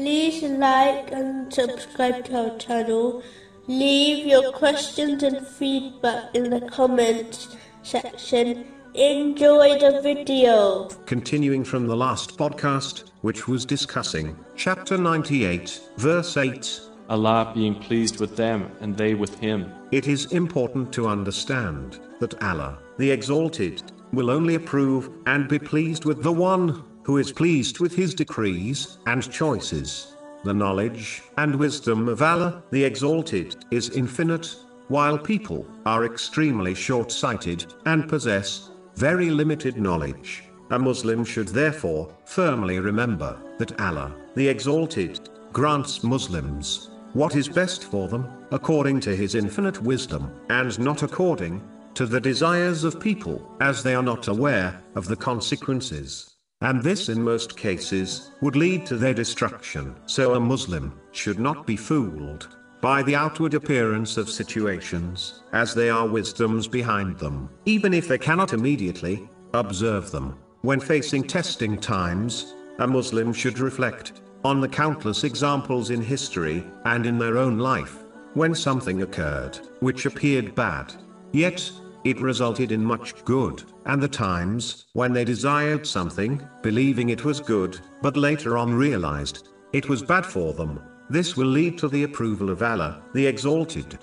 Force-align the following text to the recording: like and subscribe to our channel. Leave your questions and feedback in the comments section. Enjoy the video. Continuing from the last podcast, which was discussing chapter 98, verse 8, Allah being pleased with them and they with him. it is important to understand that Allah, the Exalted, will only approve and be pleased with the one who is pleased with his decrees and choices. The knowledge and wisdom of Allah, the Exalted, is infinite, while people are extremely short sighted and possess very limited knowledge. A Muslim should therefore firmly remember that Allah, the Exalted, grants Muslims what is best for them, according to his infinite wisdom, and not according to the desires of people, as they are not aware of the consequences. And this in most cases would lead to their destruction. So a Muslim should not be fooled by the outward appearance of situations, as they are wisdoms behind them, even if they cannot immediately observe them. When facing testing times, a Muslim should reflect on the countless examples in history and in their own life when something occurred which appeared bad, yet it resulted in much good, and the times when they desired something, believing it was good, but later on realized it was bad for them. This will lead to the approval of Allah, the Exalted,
like 0.00 1.12
and 1.12 1.52
subscribe 1.52 2.24
to 2.24 2.50
our 2.50 2.58
channel. 2.58 3.22
Leave 3.66 4.26
your 4.26 4.50
questions 4.52 5.22
and 5.22 5.46
feedback 5.46 6.34
in 6.34 6.48
the 6.48 6.62
comments 6.62 7.56
section. 7.82 8.66
Enjoy 8.94 9.78
the 9.78 10.00
video. 10.02 10.88
Continuing 11.06 11.64
from 11.64 11.86
the 11.86 11.96
last 11.96 12.38
podcast, 12.38 13.10
which 13.20 13.46
was 13.46 13.64
discussing 13.66 14.36
chapter 14.56 14.96
98, 14.96 15.80
verse 15.96 16.36
8, 16.36 16.80
Allah 17.08 17.52
being 17.54 17.74
pleased 17.74 18.20
with 18.20 18.36
them 18.36 18.70
and 18.80 18.96
they 18.96 19.14
with 19.14 19.38
him. 19.38 19.72
it 19.92 20.06
is 20.06 20.32
important 20.32 20.92
to 20.92 21.08
understand 21.08 21.98
that 22.20 22.42
Allah, 22.42 22.78
the 22.98 23.10
Exalted, 23.10 23.82
will 24.12 24.30
only 24.30 24.54
approve 24.54 25.10
and 25.26 25.48
be 25.48 25.58
pleased 25.58 26.04
with 26.04 26.22
the 26.22 26.32
one 26.32 26.84
who 27.02 27.18
is 27.18 27.32
pleased 27.32 27.80
with 27.80 27.94
his 27.94 28.14
decrees 28.14 28.98
and 29.06 29.30
choices. 29.30 30.16
The 30.44 30.54
knowledge 30.54 31.22
and 31.38 31.54
wisdom 31.54 32.08
of 32.08 32.22
Allah, 32.22 32.62
the 32.70 32.84
Exalted, 32.84 33.56
is 33.70 33.90
infinite, 33.90 34.56
while 34.88 35.18
people 35.18 35.66
are 35.86 36.04
extremely 36.04 36.74
short 36.74 37.12
sighted 37.12 37.72
and 37.86 38.08
possess 38.08 38.70
very 38.96 39.30
limited 39.30 39.76
knowledge. 39.76 40.44
A 40.70 40.78
Muslim 40.78 41.24
should 41.24 41.48
therefore 41.48 42.14
firmly 42.24 42.78
remember 42.78 43.38
that 43.58 43.80
Allah, 43.80 44.14
the 44.34 44.48
Exalted, 44.48 45.28
grants 45.52 46.02
Muslims 46.02 46.90
what 47.12 47.34
is 47.34 47.48
best 47.48 47.84
for 47.84 48.06
them, 48.06 48.28
according 48.52 49.00
to 49.00 49.16
his 49.16 49.34
infinite 49.34 49.82
wisdom, 49.82 50.30
and 50.48 50.78
not 50.78 51.02
according 51.02 51.60
to 51.94 52.06
the 52.06 52.20
desires 52.20 52.84
of 52.84 53.00
people, 53.00 53.56
as 53.60 53.82
they 53.82 53.96
are 53.96 54.02
not 54.02 54.28
aware 54.28 54.80
of 54.94 55.08
the 55.08 55.16
consequences. 55.16 56.36
And 56.62 56.82
this 56.82 57.08
in 57.08 57.22
most 57.22 57.56
cases 57.56 58.32
would 58.42 58.54
lead 58.54 58.84
to 58.86 58.96
their 58.96 59.14
destruction. 59.14 59.96
So 60.06 60.34
a 60.34 60.40
Muslim 60.40 60.92
should 61.12 61.38
not 61.38 61.66
be 61.66 61.76
fooled 61.76 62.56
by 62.82 63.02
the 63.02 63.16
outward 63.16 63.54
appearance 63.54 64.16
of 64.16 64.28
situations, 64.28 65.42
as 65.52 65.74
they 65.74 65.88
are 65.90 66.06
wisdoms 66.06 66.66
behind 66.66 67.18
them, 67.18 67.48
even 67.64 67.94
if 67.94 68.08
they 68.08 68.18
cannot 68.18 68.52
immediately 68.52 69.28
observe 69.54 70.10
them. 70.10 70.38
When 70.62 70.80
facing 70.80 71.24
testing 71.24 71.78
times, 71.78 72.54
a 72.78 72.86
Muslim 72.86 73.32
should 73.32 73.58
reflect 73.58 74.20
on 74.44 74.60
the 74.60 74.68
countless 74.68 75.24
examples 75.24 75.90
in 75.90 76.02
history 76.02 76.64
and 76.84 77.06
in 77.06 77.18
their 77.18 77.38
own 77.38 77.58
life 77.58 77.96
when 78.34 78.54
something 78.54 79.02
occurred 79.02 79.58
which 79.80 80.06
appeared 80.06 80.54
bad, 80.54 80.94
yet 81.32 81.70
it 82.04 82.20
resulted 82.20 82.72
in 82.72 82.84
much 82.84 83.24
good, 83.24 83.62
and 83.86 84.02
the 84.02 84.08
times 84.08 84.86
when 84.92 85.12
they 85.12 85.24
desired 85.24 85.86
something, 85.86 86.46
believing 86.62 87.10
it 87.10 87.24
was 87.24 87.40
good, 87.40 87.78
but 88.02 88.16
later 88.16 88.56
on 88.56 88.72
realized 88.72 89.48
it 89.72 89.88
was 89.88 90.02
bad 90.02 90.24
for 90.24 90.52
them. 90.52 90.80
This 91.08 91.36
will 91.36 91.46
lead 91.48 91.76
to 91.78 91.88
the 91.88 92.04
approval 92.04 92.50
of 92.50 92.62
Allah, 92.62 93.02
the 93.14 93.26
Exalted, 93.26 93.98